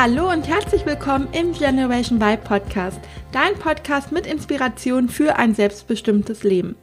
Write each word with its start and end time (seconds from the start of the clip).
Hallo 0.00 0.30
und 0.30 0.46
herzlich 0.46 0.86
willkommen 0.86 1.26
im 1.32 1.52
Generation 1.52 2.20
Y 2.22 2.40
Podcast, 2.44 3.00
dein 3.32 3.58
Podcast 3.58 4.12
mit 4.12 4.28
Inspiration 4.28 5.08
für 5.08 5.34
ein 5.34 5.56
selbstbestimmtes 5.56 6.44
Leben. 6.44 6.76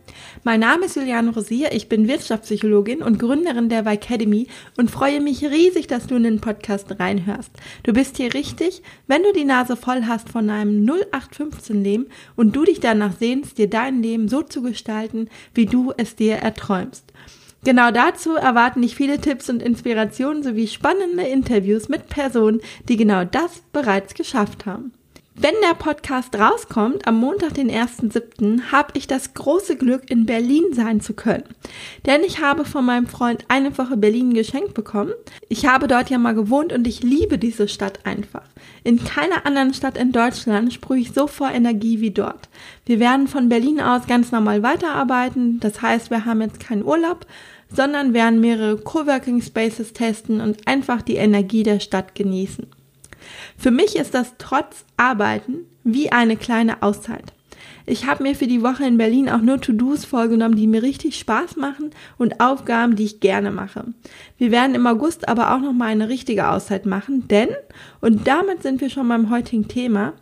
Mein 0.43 0.59
Name 0.59 0.87
ist 0.87 0.97
Juliane 0.97 1.29
Rosier, 1.31 1.71
ich 1.71 1.87
bin 1.87 2.09
Wirtschaftspsychologin 2.09 3.01
und 3.01 3.17
Gründerin 3.17 3.69
der 3.69 3.87
Academy 3.87 4.49
und 4.75 4.91
freue 4.91 5.21
mich 5.21 5.45
riesig, 5.45 5.87
dass 5.87 6.07
du 6.07 6.15
in 6.17 6.23
den 6.23 6.41
Podcast 6.41 6.99
reinhörst. 6.99 7.51
Du 7.83 7.93
bist 7.93 8.17
hier 8.17 8.33
richtig, 8.33 8.83
wenn 9.07 9.23
du 9.23 9.31
die 9.31 9.45
Nase 9.45 9.77
voll 9.77 10.03
hast 10.07 10.27
von 10.27 10.49
einem 10.49 10.83
0815 10.83 11.81
Leben 11.85 12.07
und 12.35 12.53
du 12.53 12.65
dich 12.65 12.81
danach 12.81 13.13
sehnst, 13.17 13.57
dir 13.57 13.69
dein 13.69 14.03
Leben 14.03 14.27
so 14.27 14.41
zu 14.41 14.61
gestalten, 14.61 15.29
wie 15.53 15.67
du 15.67 15.93
es 15.95 16.17
dir 16.17 16.35
erträumst. 16.35 17.13
Genau 17.65 17.89
dazu 17.89 18.35
erwarten 18.35 18.83
dich 18.83 18.95
viele 18.95 19.19
Tipps 19.19 19.49
und 19.49 19.63
Inspirationen 19.63 20.43
sowie 20.43 20.67
spannende 20.67 21.23
Interviews 21.23 21.89
mit 21.89 22.09
Personen, 22.09 22.61
die 22.87 22.95
genau 22.95 23.25
das 23.25 23.63
bereits 23.73 24.13
geschafft 24.13 24.67
haben. 24.67 24.93
Wenn 25.37 25.55
der 25.67 25.73
Podcast 25.73 26.33
rauskommt, 26.35 27.07
am 27.07 27.19
Montag, 27.19 27.55
den 27.55 27.69
1.7., 27.69 28.71
habe 28.71 28.91
ich 28.93 29.05
das 29.05 29.33
große 29.33 29.75
Glück, 29.75 30.09
in 30.09 30.25
Berlin 30.25 30.63
sein 30.71 31.01
zu 31.01 31.13
können. 31.13 31.43
Denn 32.05 32.23
ich 32.23 32.39
habe 32.39 32.63
von 32.63 32.85
meinem 32.85 33.07
Freund 33.07 33.43
eine 33.49 33.77
Woche 33.77 33.97
Berlin 33.97 34.33
geschenkt 34.33 34.75
bekommen. 34.75 35.11
Ich 35.49 35.65
habe 35.65 35.87
dort 35.87 36.09
ja 36.09 36.19
mal 36.19 36.35
gewohnt 36.35 36.71
und 36.71 36.87
ich 36.87 37.03
liebe 37.03 37.37
diese 37.37 37.67
Stadt 37.67 38.05
einfach. 38.05 38.45
In 38.85 39.03
keiner 39.03 39.45
anderen 39.45 39.73
Stadt 39.73 39.97
in 39.97 40.13
Deutschland 40.13 40.71
sprühe 40.71 40.99
ich 40.99 41.11
so 41.11 41.27
vor 41.27 41.51
Energie 41.51 41.99
wie 41.99 42.11
dort. 42.11 42.47
Wir 42.85 43.01
werden 43.01 43.27
von 43.27 43.49
Berlin 43.49 43.81
aus 43.81 44.07
ganz 44.07 44.31
normal 44.31 44.63
weiterarbeiten. 44.63 45.59
Das 45.59 45.81
heißt, 45.81 46.11
wir 46.11 46.23
haben 46.23 46.41
jetzt 46.41 46.61
keinen 46.61 46.85
Urlaub, 46.85 47.25
sondern 47.75 48.13
werden 48.13 48.39
mehrere 48.39 48.77
Coworking 48.77 49.41
Spaces 49.41 49.93
testen 49.93 50.41
und 50.41 50.67
einfach 50.67 51.01
die 51.01 51.15
Energie 51.15 51.63
der 51.63 51.79
Stadt 51.79 52.15
genießen. 52.15 52.67
Für 53.57 53.71
mich 53.71 53.95
ist 53.95 54.13
das 54.13 54.33
trotz 54.37 54.85
Arbeiten 54.97 55.65
wie 55.83 56.11
eine 56.11 56.37
kleine 56.37 56.81
Auszeit. 56.81 57.34
Ich 57.85 58.07
habe 58.07 58.23
mir 58.23 58.35
für 58.35 58.47
die 58.47 58.63
Woche 58.63 58.85
in 58.85 58.97
Berlin 58.97 59.29
auch 59.29 59.41
nur 59.41 59.61
To-Dos 59.61 60.05
vorgenommen, 60.05 60.55
die 60.55 60.67
mir 60.67 60.81
richtig 60.81 61.17
Spaß 61.19 61.55
machen 61.55 61.91
und 62.17 62.39
Aufgaben, 62.39 62.95
die 62.95 63.05
ich 63.05 63.19
gerne 63.19 63.51
mache. 63.51 63.85
Wir 64.37 64.51
werden 64.51 64.75
im 64.75 64.87
August 64.87 65.27
aber 65.27 65.53
auch 65.53 65.59
noch 65.59 65.73
mal 65.73 65.87
eine 65.87 66.09
richtige 66.09 66.49
Auszeit 66.49 66.85
machen, 66.85 67.27
denn, 67.27 67.49
und 68.01 68.27
damit 68.27 68.63
sind 68.63 68.81
wir 68.81 68.89
schon 68.89 69.07
beim 69.07 69.29
heutigen 69.29 69.67
Thema, 69.67 70.13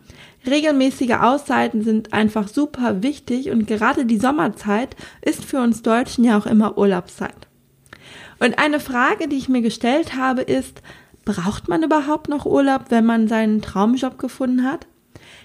regelmäßige 0.46 1.14
Auszeiten 1.20 1.82
sind 1.82 2.12
einfach 2.12 2.48
super 2.48 3.02
wichtig 3.02 3.50
und 3.50 3.66
gerade 3.66 4.04
die 4.04 4.18
Sommerzeit 4.18 4.94
ist 5.22 5.44
für 5.44 5.60
uns 5.60 5.82
Deutschen 5.82 6.24
ja 6.24 6.36
auch 6.36 6.46
immer 6.46 6.76
Urlaubszeit. 6.76 7.48
Und 8.40 8.58
eine 8.58 8.80
Frage, 8.80 9.28
die 9.28 9.36
ich 9.36 9.48
mir 9.48 9.62
gestellt 9.62 10.16
habe, 10.16 10.42
ist, 10.42 10.82
braucht 11.24 11.68
man 11.68 11.82
überhaupt 11.82 12.28
noch 12.28 12.44
Urlaub, 12.44 12.86
wenn 12.90 13.06
man 13.06 13.28
seinen 13.28 13.62
Traumjob 13.62 14.18
gefunden 14.18 14.64
hat? 14.64 14.86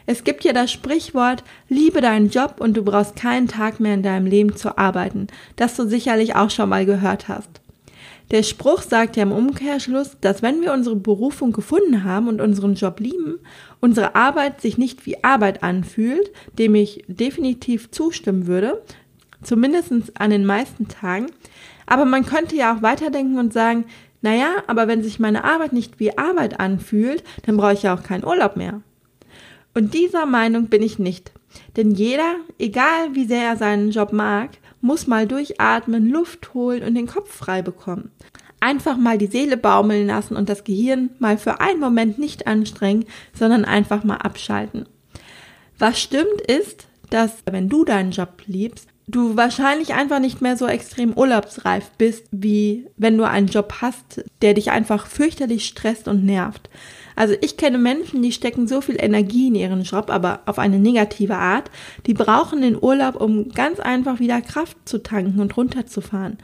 Es 0.05 0.23
gibt 0.23 0.43
ja 0.43 0.53
das 0.53 0.71
Sprichwort, 0.71 1.43
liebe 1.67 2.01
deinen 2.01 2.29
Job 2.29 2.55
und 2.59 2.75
du 2.75 2.83
brauchst 2.83 3.15
keinen 3.15 3.47
Tag 3.47 3.79
mehr 3.79 3.93
in 3.93 4.03
deinem 4.03 4.25
Leben 4.25 4.55
zu 4.55 4.77
arbeiten, 4.77 5.27
das 5.55 5.75
du 5.75 5.87
sicherlich 5.87 6.35
auch 6.35 6.49
schon 6.49 6.69
mal 6.69 6.85
gehört 6.85 7.27
hast. 7.27 7.61
Der 8.31 8.43
Spruch 8.43 8.83
sagt 8.83 9.17
ja 9.17 9.23
im 9.23 9.31
Umkehrschluss, 9.31 10.17
dass 10.21 10.43
wenn 10.43 10.61
wir 10.61 10.73
unsere 10.73 10.95
Berufung 10.95 11.51
gefunden 11.51 12.03
haben 12.03 12.27
und 12.27 12.41
unseren 12.41 12.75
Job 12.75 12.99
lieben, 12.99 13.39
unsere 13.79 14.13
Arbeit 14.15 14.61
sich 14.61 14.77
nicht 14.77 15.05
wie 15.07 15.23
Arbeit 15.23 15.63
anfühlt, 15.63 16.31
dem 16.57 16.75
ich 16.75 17.03
definitiv 17.07 17.89
zustimmen 17.89 18.45
würde, 18.45 18.83
zumindest 19.41 19.91
an 20.19 20.29
den 20.29 20.45
meisten 20.45 20.87
Tagen. 20.87 21.27
Aber 21.87 22.05
man 22.05 22.23
könnte 22.23 22.55
ja 22.55 22.75
auch 22.75 22.83
weiterdenken 22.83 23.39
und 23.39 23.51
sagen, 23.51 23.85
naja, 24.21 24.49
aber 24.67 24.87
wenn 24.87 25.01
sich 25.01 25.19
meine 25.19 25.43
Arbeit 25.43 25.73
nicht 25.73 25.99
wie 25.99 26.17
Arbeit 26.17 26.59
anfühlt, 26.59 27.23
dann 27.45 27.57
brauche 27.57 27.73
ich 27.73 27.83
ja 27.83 27.95
auch 27.95 28.03
keinen 28.03 28.25
Urlaub 28.25 28.57
mehr. 28.57 28.81
Und 29.73 29.93
dieser 29.93 30.25
Meinung 30.25 30.67
bin 30.67 30.83
ich 30.83 30.99
nicht. 30.99 31.31
Denn 31.77 31.91
jeder, 31.91 32.35
egal 32.57 33.13
wie 33.13 33.25
sehr 33.25 33.43
er 33.43 33.57
seinen 33.57 33.91
Job 33.91 34.11
mag, 34.13 34.51
muss 34.81 35.07
mal 35.07 35.27
durchatmen, 35.27 36.09
Luft 36.09 36.53
holen 36.53 36.83
und 36.83 36.95
den 36.95 37.07
Kopf 37.07 37.33
frei 37.33 37.61
bekommen. 37.61 38.11
Einfach 38.59 38.97
mal 38.97 39.17
die 39.17 39.27
Seele 39.27 39.57
baumeln 39.57 40.07
lassen 40.07 40.35
und 40.35 40.49
das 40.49 40.63
Gehirn 40.63 41.11
mal 41.19 41.37
für 41.37 41.61
einen 41.61 41.79
Moment 41.79 42.19
nicht 42.19 42.47
anstrengen, 42.47 43.05
sondern 43.33 43.65
einfach 43.65 44.03
mal 44.03 44.17
abschalten. 44.17 44.85
Was 45.77 45.99
stimmt 45.99 46.41
ist, 46.45 46.87
dass 47.09 47.43
wenn 47.49 47.69
du 47.69 47.85
deinen 47.85 48.11
Job 48.11 48.43
liebst, 48.45 48.89
du 49.09 49.35
wahrscheinlich 49.35 49.93
einfach 49.95 50.19
nicht 50.19 50.41
mehr 50.41 50.55
so 50.55 50.67
extrem 50.67 51.17
urlaubsreif 51.17 51.89
bist, 51.97 52.25
wie 52.31 52.85
wenn 52.95 53.17
du 53.17 53.27
einen 53.27 53.47
Job 53.47 53.75
hast, 53.81 54.23
der 54.41 54.53
dich 54.53 54.69
einfach 54.71 55.07
fürchterlich 55.07 55.65
stresst 55.65 56.07
und 56.07 56.23
nervt. 56.23 56.69
Also 57.15 57.35
ich 57.41 57.57
kenne 57.57 57.79
Menschen, 57.79 58.21
die 58.21 58.31
stecken 58.31 58.67
so 58.67 58.81
viel 58.81 58.95
Energie 58.97 59.47
in 59.47 59.55
ihren 59.55 59.81
Job, 59.81 60.09
aber 60.09 60.41
auf 60.45 60.59
eine 60.59 60.79
negative 60.79 61.35
Art, 61.35 61.71
die 62.05 62.13
brauchen 62.13 62.61
den 62.61 62.81
Urlaub, 62.81 63.19
um 63.19 63.49
ganz 63.49 63.79
einfach 63.79 64.19
wieder 64.19 64.41
Kraft 64.41 64.77
zu 64.85 65.01
tanken 65.01 65.39
und 65.39 65.57
runterzufahren. 65.57 66.37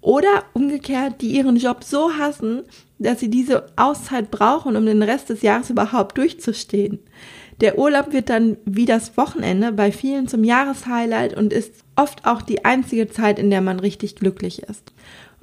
Oder 0.00 0.44
umgekehrt, 0.54 1.20
die 1.20 1.36
ihren 1.36 1.56
Job 1.56 1.82
so 1.84 2.12
hassen, 2.12 2.62
dass 2.98 3.20
sie 3.20 3.30
diese 3.30 3.66
Auszeit 3.76 4.30
brauchen, 4.30 4.76
um 4.76 4.86
den 4.86 5.02
Rest 5.02 5.30
des 5.30 5.42
Jahres 5.42 5.70
überhaupt 5.70 6.18
durchzustehen. 6.18 7.00
Der 7.60 7.78
Urlaub 7.78 8.12
wird 8.12 8.30
dann 8.30 8.56
wie 8.64 8.84
das 8.84 9.16
Wochenende 9.16 9.72
bei 9.72 9.90
vielen 9.90 10.28
zum 10.28 10.44
Jahreshighlight 10.44 11.36
und 11.36 11.52
ist 11.52 11.72
oft 11.96 12.24
auch 12.24 12.42
die 12.42 12.64
einzige 12.64 13.08
Zeit, 13.08 13.38
in 13.38 13.50
der 13.50 13.60
man 13.60 13.80
richtig 13.80 14.14
glücklich 14.14 14.62
ist. 14.62 14.92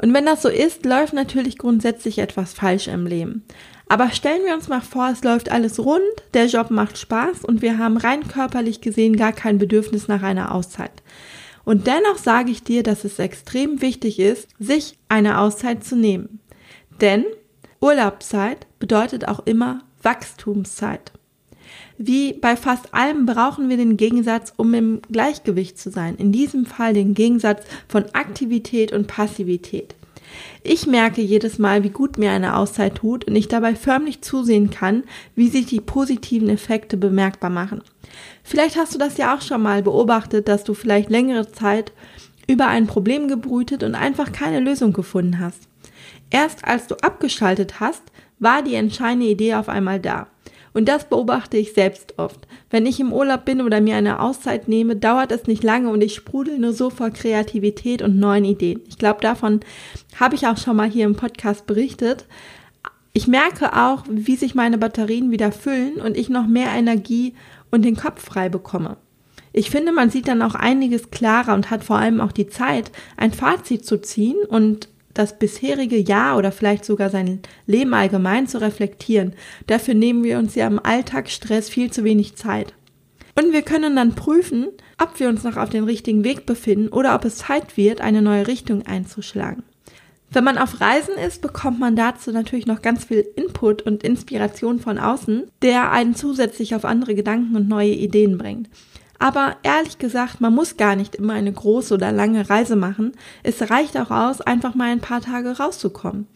Und 0.01 0.13
wenn 0.13 0.25
das 0.25 0.41
so 0.41 0.49
ist, 0.49 0.85
läuft 0.85 1.13
natürlich 1.13 1.57
grundsätzlich 1.57 2.19
etwas 2.19 2.53
falsch 2.53 2.87
im 2.87 3.05
Leben. 3.05 3.43
Aber 3.87 4.11
stellen 4.11 4.45
wir 4.45 4.55
uns 4.55 4.67
mal 4.67 4.81
vor, 4.81 5.09
es 5.11 5.23
läuft 5.23 5.51
alles 5.51 5.79
rund, 5.79 6.01
der 6.33 6.47
Job 6.47 6.72
macht 6.72 6.97
Spaß 6.97 7.43
und 7.45 7.61
wir 7.61 7.77
haben 7.77 7.97
rein 7.97 8.27
körperlich 8.27 8.81
gesehen 8.81 9.16
gar 9.16 9.31
kein 9.31 9.57
Bedürfnis 9.57 10.07
nach 10.07 10.23
einer 10.23 10.53
Auszeit. 10.55 10.91
Und 11.66 11.88
dennoch 11.88 12.18
sage 12.18 12.52
ich 12.52 12.64
dir, 12.64 12.84
dass 12.84 13.03
es 13.03 13.20
extrem 13.20 13.81
wichtig 13.81 14.20
ist, 14.20 14.48
sich 14.59 14.98
eine 15.09 15.40
Auszeit 15.40 15.84
zu 15.84 15.96
nehmen. 15.96 16.40
Denn 17.02 17.26
Urlaubszeit 17.81 18.68
bedeutet 18.80 19.28
auch 19.28 19.46
immer 19.46 19.84
Wachstumszeit. 20.02 21.12
Wie 21.98 22.34
bei 22.34 22.56
fast 22.56 22.94
allem 22.94 23.26
brauchen 23.26 23.70
wir 23.70 23.78
den 23.78 23.98
Gegensatz, 23.98 24.53
um 24.56 24.74
im 24.74 25.02
Gleichgewicht 25.12 25.78
zu 25.78 25.90
sein. 25.90 26.16
In 26.16 26.31
diesem 26.31 26.66
Fall 26.66 26.94
den 26.94 27.14
Gegensatz 27.14 27.64
von 27.88 28.06
Aktivität 28.14 28.92
und 28.92 29.08
Passivität. 29.08 29.96
Ich 30.63 30.88
merke 30.88 31.22
jedes 31.22 31.59
Mal, 31.59 31.84
wie 31.84 31.90
gut 31.90 32.18
mir 32.18 32.31
eine 32.31 32.58
Auszeit 32.58 32.96
tut 32.96 33.25
und 33.25 33.36
ich 33.36 33.47
dabei 33.47 33.75
förmlich 33.75 34.22
zusehen 34.22 34.69
kann, 34.69 35.03
wie 35.36 35.50
sich 35.50 35.68
die 35.68 35.81
positiven 35.81 36.50
Effekte 36.50 36.97
bemerkbar 36.97 37.50
machen. 37.50 37.81
Vielleicht 38.44 38.78
hast 38.78 38.94
du 38.94 38.97
das 38.97 39.18
ja 39.18 39.35
auch 39.35 39.41
schon 39.41 39.62
mal 39.62 39.84
beobachtet, 39.84 40.47
dass 40.47 40.64
du 40.64 40.74
vielleicht 40.74 41.09
längere 41.09 41.52
Zeit 41.52 41.91
über 42.47 42.68
ein 42.68 42.88
Problem 42.88 43.28
gebrütet 43.28 43.84
und 43.84 43.96
einfach 43.96 44.31
keine 44.31 44.59
Lösung 44.59 44.94
gefunden 44.94 45.40
hast. 45.40 45.68
Erst 46.30 46.66
als 46.66 46.88
du 46.88 46.96
abgeschaltet 46.96 47.80
hast, 47.80 48.03
war 48.40 48.62
die 48.62 48.75
entscheidende 48.75 49.28
Idee 49.28 49.56
auf 49.56 49.69
einmal 49.69 50.00
da. 50.00 50.28
Und 50.75 50.90
das 50.90 51.08
beobachte 51.08 51.56
ich 51.56 51.72
selbst 51.72 52.19
oft. 52.19 52.47
Wenn 52.69 52.86
ich 52.86 53.00
im 53.00 53.13
Urlaub 53.13 53.46
bin 53.46 53.62
oder 53.62 53.80
mir 53.80 53.96
eine 53.96 54.19
Auszeit 54.19 54.68
nehme, 54.68 54.97
dauert 54.97 55.31
es 55.31 55.47
nicht 55.47 55.63
lange 55.63 55.90
und 55.90 56.03
ich 56.03 56.13
sprudel 56.13 56.59
nur 56.59 56.74
so 56.74 56.90
vor 56.90 57.12
Kreativität 57.12 58.02
und 58.02 58.19
neuen 58.19 58.44
Ideen. 58.44 58.81
Ich 58.90 58.97
glaube, 58.97 59.22
davon 59.22 59.62
habe 60.19 60.35
ich 60.35 60.47
auch 60.47 60.58
schon 60.58 60.75
mal 60.75 60.90
hier 60.90 61.06
im 61.06 61.16
Podcast 61.16 61.66
berichtet. 61.66 62.26
Ich 63.14 63.26
merke 63.26 63.72
auch, 63.72 64.03
wie 64.09 64.35
sich 64.35 64.53
meine 64.53 64.78
Batterien 64.78 65.32
wieder 65.32 65.53
füllen 65.53 65.96
und 66.02 66.17
ich 66.17 66.28
noch 66.28 66.46
mehr 66.46 66.72
Energie 66.72 67.35
und 67.72 67.85
den 67.85 67.96
Kopf 67.96 68.26
frei 68.26 68.49
bekomme. 68.49 68.97
Ich 69.53 69.70
finde, 69.70 69.94
man 69.94 70.09
sieht 70.09 70.28
dann 70.28 70.41
auch 70.41 70.55
einiges 70.55 71.09
klarer 71.09 71.53
und 71.53 71.72
hat 71.72 71.85
vor 71.85 71.99
allem 71.99 72.20
auch 72.20 72.34
die 72.34 72.47
Zeit, 72.47 72.91
ein 73.16 73.32
Fazit 73.32 73.85
zu 73.85 74.02
ziehen 74.02 74.35
und 74.49 74.90
das 75.16 75.40
bisherige 75.40 75.97
Jahr 75.97 76.38
oder 76.38 76.52
vielleicht 76.52 76.85
sogar 76.85 77.09
sein 77.09 77.40
Leben 77.66 77.94
allgemein 77.94 78.47
zu 78.47 78.62
reflektieren. 78.62 79.34
Dafür 79.66 79.96
nehmen 79.96 80.23
wir 80.23 80.38
uns 80.38 80.53
ja 80.53 80.67
im 80.67 80.79
Alltagsstress 80.79 81.70
viel 81.70 81.91
zu 81.91 82.03
wenig 82.03 82.35
Zeit. 82.35 82.73
Und 83.38 83.52
wir 83.52 83.64
können 83.64 83.96
dann 83.96 84.16
prüfen, 84.16 84.67
ob 85.02 85.20
wir 85.20 85.28
uns 85.28 85.44
noch 85.44 85.58
auf 85.58 85.70
den 85.70 85.84
richtigen 85.84 86.23
Weg 86.23 86.46
befinden 86.46 86.90
oder 86.90 87.16
ob 87.16 87.26
es 87.26 87.38
Zeit 87.38 87.76
wird, 87.76 88.00
eine 88.00 88.22
neue 88.22 88.47
Richtung 88.47 88.85
einzuschlagen. 88.85 89.64
Wenn 90.32 90.44
man 90.44 90.58
auf 90.58 90.82
Reisen 90.82 91.16
ist, 91.16 91.41
bekommt 91.41 91.79
man 91.79 91.96
dazu 91.96 92.32
natürlich 92.32 92.66
noch 92.66 92.82
ganz 92.82 93.06
viel 93.06 93.26
Input 93.35 93.84
und 93.84 94.03
Inspiration 94.03 94.79
von 94.79 94.97
außen, 94.97 95.44
der 95.61 95.91
einen 95.91 96.16
zusätzlich 96.16 96.76
auf 96.76 96.84
andere 96.84 97.16
Gedanken 97.16 97.56
und 97.56 97.68
neue 97.68 97.94
Ideen 97.94 98.38
bringt. 98.38 98.70
Aber 99.20 99.58
ehrlich 99.64 99.97
gesagt, 99.97 100.41
man 100.41 100.53
muss 100.53 100.78
gar 100.78 100.96
nicht 100.96 101.16
immer 101.16 101.34
eine 101.34 101.52
große 101.52 101.94
oder 101.94 102.12
lange 102.12 102.50
Reise 102.50 102.76
machen. 102.76 103.14
Es 103.44 103.70
reicht 103.70 103.97
auch 103.97 104.12
aus, 104.12 104.41
einfach 104.41 104.76
mal 104.76 104.91
ein 104.91 105.02
paar 105.02 105.22
Tage 105.22 105.58
rauszukommen. 105.58 106.28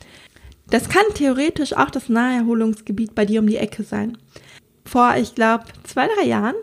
Das 0.70 0.88
kann 0.88 1.04
theoretisch 1.16 1.74
auch 1.74 1.90
das 1.90 2.10
Naherholungsgebiet 2.10 3.16
bei 3.16 3.26
dir 3.26 3.42
um 3.42 3.48
die 3.48 3.58
Ecke 3.58 3.84
sein. 3.84 4.18
Vor, 4.86 5.16
ich 5.18 5.36
glaube, 5.36 5.66
zwei, 5.84 6.08
drei 6.08 6.26
Jahren 6.26 6.56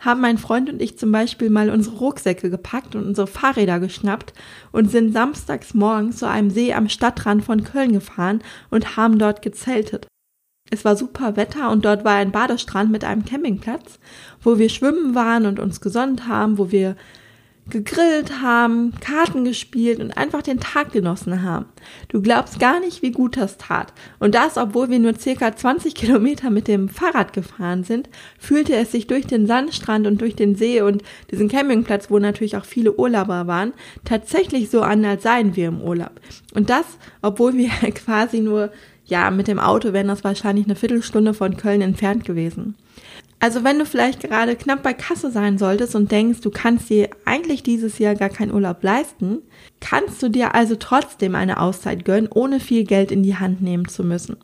haben 0.00 0.20
mein 0.20 0.38
Freund 0.38 0.68
und 0.68 0.82
ich 0.82 0.98
zum 0.98 1.12
Beispiel 1.12 1.48
mal 1.48 1.70
unsere 1.70 1.96
Rucksäcke 1.96 2.50
gepackt 2.50 2.96
und 2.96 3.06
unsere 3.06 3.28
Fahrräder 3.28 3.78
geschnappt 3.78 4.32
und 4.72 4.90
sind 4.90 5.12
samstags 5.12 5.74
morgens 5.74 6.18
zu 6.18 6.28
einem 6.28 6.50
See 6.50 6.74
am 6.74 6.88
Stadtrand 6.88 7.44
von 7.44 7.62
Köln 7.62 7.92
gefahren 7.92 8.42
und 8.70 8.96
haben 8.96 9.18
dort 9.18 9.42
gezeltet. 9.42 10.08
Es 10.72 10.86
war 10.86 10.96
super 10.96 11.36
Wetter 11.36 11.70
und 11.70 11.84
dort 11.84 12.02
war 12.02 12.14
ein 12.14 12.32
Badestrand 12.32 12.90
mit 12.90 13.04
einem 13.04 13.26
Campingplatz, 13.26 13.98
wo 14.40 14.56
wir 14.58 14.70
schwimmen 14.70 15.14
waren 15.14 15.44
und 15.44 15.60
uns 15.60 15.82
gesonnt 15.82 16.26
haben, 16.26 16.56
wo 16.56 16.70
wir 16.70 16.96
gegrillt 17.68 18.40
haben, 18.40 18.92
Karten 19.00 19.44
gespielt 19.44 20.00
und 20.00 20.16
einfach 20.16 20.40
den 20.40 20.60
Tag 20.60 20.92
genossen 20.92 21.42
haben. 21.42 21.66
Du 22.08 22.22
glaubst 22.22 22.58
gar 22.58 22.80
nicht, 22.80 23.02
wie 23.02 23.12
gut 23.12 23.36
das 23.36 23.58
tat. 23.58 23.92
Und 24.18 24.34
das, 24.34 24.56
obwohl 24.56 24.88
wir 24.88 24.98
nur 24.98 25.14
circa 25.14 25.54
20 25.54 25.94
Kilometer 25.94 26.48
mit 26.48 26.68
dem 26.68 26.88
Fahrrad 26.88 27.34
gefahren 27.34 27.84
sind, 27.84 28.08
fühlte 28.38 28.74
es 28.74 28.92
sich 28.92 29.06
durch 29.06 29.26
den 29.26 29.46
Sandstrand 29.46 30.06
und 30.06 30.22
durch 30.22 30.34
den 30.34 30.56
See 30.56 30.80
und 30.80 31.02
diesen 31.30 31.48
Campingplatz, 31.48 32.10
wo 32.10 32.18
natürlich 32.18 32.56
auch 32.56 32.64
viele 32.64 32.94
Urlauber 32.94 33.46
waren, 33.46 33.74
tatsächlich 34.04 34.70
so 34.70 34.80
an, 34.80 35.04
als 35.04 35.22
seien 35.22 35.54
wir 35.54 35.68
im 35.68 35.82
Urlaub. 35.82 36.20
Und 36.54 36.70
das, 36.70 36.86
obwohl 37.20 37.52
wir 37.58 37.68
quasi 37.94 38.40
nur, 38.40 38.70
ja, 39.12 39.30
mit 39.30 39.46
dem 39.46 39.58
Auto 39.58 39.92
wären 39.92 40.08
das 40.08 40.24
wahrscheinlich 40.24 40.64
eine 40.64 40.74
Viertelstunde 40.74 41.34
von 41.34 41.58
Köln 41.58 41.82
entfernt 41.82 42.24
gewesen. 42.24 42.76
Also 43.40 43.62
wenn 43.62 43.78
du 43.78 43.84
vielleicht 43.84 44.22
gerade 44.22 44.56
knapp 44.56 44.82
bei 44.82 44.94
Kasse 44.94 45.30
sein 45.30 45.58
solltest 45.58 45.94
und 45.94 46.10
denkst, 46.10 46.40
du 46.40 46.50
kannst 46.50 46.88
dir 46.88 47.10
eigentlich 47.26 47.62
dieses 47.62 47.98
Jahr 47.98 48.14
gar 48.14 48.30
keinen 48.30 48.54
Urlaub 48.54 48.82
leisten, 48.82 49.42
kannst 49.80 50.22
du 50.22 50.30
dir 50.30 50.54
also 50.54 50.76
trotzdem 50.76 51.34
eine 51.34 51.60
Auszeit 51.60 52.06
gönnen, 52.06 52.30
ohne 52.32 52.58
viel 52.58 52.84
Geld 52.84 53.12
in 53.12 53.22
die 53.22 53.36
Hand 53.36 53.60
nehmen 53.60 53.86
zu 53.86 54.02
müssen. 54.02 54.38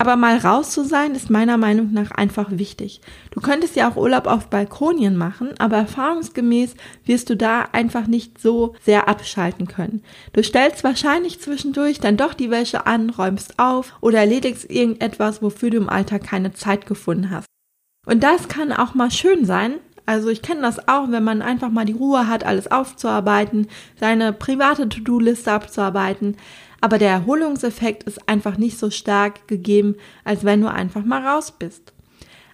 Aber 0.00 0.16
mal 0.16 0.38
raus 0.38 0.70
zu 0.70 0.82
sein, 0.82 1.14
ist 1.14 1.28
meiner 1.28 1.58
Meinung 1.58 1.92
nach 1.92 2.10
einfach 2.10 2.52
wichtig. 2.52 3.02
Du 3.32 3.42
könntest 3.42 3.76
ja 3.76 3.86
auch 3.86 3.96
Urlaub 3.96 4.26
auf 4.26 4.48
Balkonien 4.48 5.14
machen, 5.14 5.50
aber 5.58 5.76
erfahrungsgemäß 5.76 6.74
wirst 7.04 7.28
du 7.28 7.36
da 7.36 7.68
einfach 7.72 8.06
nicht 8.06 8.40
so 8.40 8.74
sehr 8.82 9.08
abschalten 9.08 9.68
können. 9.68 10.02
Du 10.32 10.42
stellst 10.42 10.84
wahrscheinlich 10.84 11.38
zwischendurch 11.42 12.00
dann 12.00 12.16
doch 12.16 12.32
die 12.32 12.50
Wäsche 12.50 12.86
an, 12.86 13.10
räumst 13.10 13.58
auf 13.58 13.92
oder 14.00 14.20
erledigst 14.20 14.70
irgendetwas, 14.70 15.42
wofür 15.42 15.68
du 15.68 15.76
im 15.76 15.90
Alltag 15.90 16.24
keine 16.24 16.54
Zeit 16.54 16.86
gefunden 16.86 17.28
hast. 17.28 17.44
Und 18.06 18.22
das 18.22 18.48
kann 18.48 18.72
auch 18.72 18.94
mal 18.94 19.10
schön 19.10 19.44
sein. 19.44 19.74
Also 20.06 20.28
ich 20.28 20.42
kenne 20.42 20.62
das 20.62 20.88
auch, 20.88 21.10
wenn 21.10 21.24
man 21.24 21.42
einfach 21.42 21.70
mal 21.70 21.84
die 21.84 21.92
Ruhe 21.92 22.26
hat, 22.26 22.44
alles 22.44 22.70
aufzuarbeiten, 22.70 23.68
seine 23.98 24.32
private 24.32 24.88
To-Do-Liste 24.88 25.52
abzuarbeiten. 25.52 26.36
Aber 26.80 26.98
der 26.98 27.10
Erholungseffekt 27.10 28.04
ist 28.04 28.28
einfach 28.28 28.56
nicht 28.56 28.78
so 28.78 28.90
stark 28.90 29.46
gegeben, 29.46 29.96
als 30.24 30.44
wenn 30.44 30.62
du 30.62 30.70
einfach 30.70 31.04
mal 31.04 31.26
raus 31.26 31.52
bist. 31.52 31.92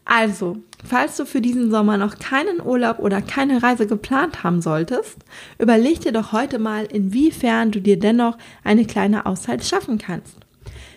Also, 0.04 0.58
falls 0.84 1.16
du 1.16 1.26
für 1.26 1.40
diesen 1.40 1.70
Sommer 1.70 1.96
noch 1.96 2.18
keinen 2.18 2.60
Urlaub 2.60 3.00
oder 3.00 3.20
keine 3.20 3.62
Reise 3.62 3.88
geplant 3.88 4.44
haben 4.44 4.62
solltest, 4.62 5.16
überleg 5.58 6.00
dir 6.00 6.12
doch 6.12 6.32
heute 6.32 6.60
mal, 6.60 6.84
inwiefern 6.84 7.72
du 7.72 7.80
dir 7.80 7.98
dennoch 7.98 8.38
eine 8.62 8.84
kleine 8.84 9.26
Auszeit 9.26 9.64
schaffen 9.64 9.98
kannst. 9.98 10.36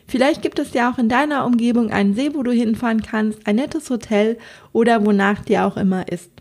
Vielleicht 0.05 0.41
gibt 0.41 0.59
es 0.59 0.73
ja 0.73 0.91
auch 0.91 0.99
in 0.99 1.09
deiner 1.09 1.45
Umgebung 1.45 1.91
einen 1.91 2.13
See, 2.13 2.33
wo 2.33 2.43
du 2.43 2.51
hinfahren 2.51 3.01
kannst, 3.01 3.45
ein 3.47 3.55
nettes 3.55 3.89
Hotel 3.89 4.37
oder 4.73 5.05
wonach 5.05 5.43
dir 5.43 5.65
auch 5.65 5.77
immer 5.77 6.11
ist. 6.11 6.31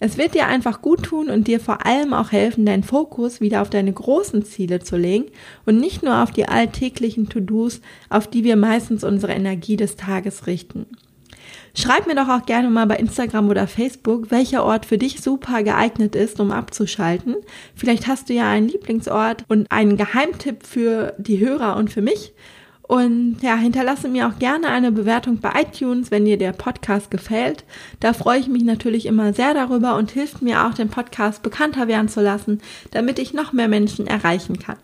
Es 0.00 0.16
wird 0.16 0.34
dir 0.34 0.46
einfach 0.46 0.80
gut 0.80 1.02
tun 1.02 1.28
und 1.28 1.48
dir 1.48 1.58
vor 1.58 1.84
allem 1.84 2.12
auch 2.12 2.30
helfen, 2.30 2.64
deinen 2.64 2.84
Fokus 2.84 3.40
wieder 3.40 3.62
auf 3.62 3.70
deine 3.70 3.92
großen 3.92 4.44
Ziele 4.44 4.78
zu 4.78 4.96
legen 4.96 5.26
und 5.66 5.80
nicht 5.80 6.02
nur 6.04 6.22
auf 6.22 6.30
die 6.30 6.48
alltäglichen 6.48 7.28
To-Dos, 7.28 7.80
auf 8.08 8.28
die 8.28 8.44
wir 8.44 8.56
meistens 8.56 9.02
unsere 9.02 9.32
Energie 9.32 9.76
des 9.76 9.96
Tages 9.96 10.46
richten. 10.46 10.86
Schreib 11.74 12.06
mir 12.06 12.14
doch 12.14 12.28
auch 12.28 12.46
gerne 12.46 12.70
mal 12.70 12.86
bei 12.86 12.96
Instagram 12.96 13.48
oder 13.48 13.66
Facebook, 13.66 14.30
welcher 14.30 14.64
Ort 14.64 14.86
für 14.86 14.98
dich 14.98 15.20
super 15.20 15.62
geeignet 15.62 16.14
ist, 16.14 16.40
um 16.40 16.50
abzuschalten. 16.50 17.36
Vielleicht 17.74 18.06
hast 18.06 18.28
du 18.28 18.34
ja 18.34 18.50
einen 18.50 18.68
Lieblingsort 18.68 19.44
und 19.48 19.70
einen 19.70 19.96
Geheimtipp 19.96 20.64
für 20.66 21.14
die 21.18 21.40
Hörer 21.40 21.76
und 21.76 21.90
für 21.90 22.02
mich. 22.02 22.32
Und 22.88 23.36
ja, 23.42 23.54
hinterlasse 23.54 24.08
mir 24.08 24.26
auch 24.26 24.38
gerne 24.38 24.68
eine 24.68 24.90
Bewertung 24.90 25.40
bei 25.40 25.52
iTunes, 25.60 26.10
wenn 26.10 26.24
dir 26.24 26.38
der 26.38 26.52
Podcast 26.52 27.10
gefällt. 27.10 27.64
Da 28.00 28.14
freue 28.14 28.40
ich 28.40 28.48
mich 28.48 28.64
natürlich 28.64 29.04
immer 29.04 29.34
sehr 29.34 29.52
darüber 29.52 29.96
und 29.96 30.10
hilft 30.10 30.40
mir 30.40 30.66
auch, 30.66 30.72
den 30.72 30.88
Podcast 30.88 31.42
bekannter 31.42 31.86
werden 31.86 32.08
zu 32.08 32.22
lassen, 32.22 32.62
damit 32.90 33.18
ich 33.18 33.34
noch 33.34 33.52
mehr 33.52 33.68
Menschen 33.68 34.06
erreichen 34.06 34.58
kann. 34.58 34.78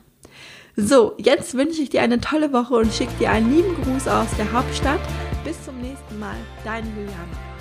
So, 0.77 1.15
jetzt 1.17 1.55
wünsche 1.55 1.81
ich 1.81 1.89
dir 1.89 2.03
eine 2.03 2.21
tolle 2.21 2.53
Woche 2.53 2.75
und 2.75 2.93
schicke 2.93 3.15
dir 3.19 3.31
einen 3.31 3.51
lieben 3.51 3.75
Gruß 3.83 4.07
aus 4.09 4.29
der 4.37 4.53
Hauptstadt. 4.53 5.01
Bis 5.43 5.65
zum 5.65 5.81
nächsten 5.81 6.19
Mal, 6.19 6.37
dein 6.63 6.85
Juliane. 6.95 7.54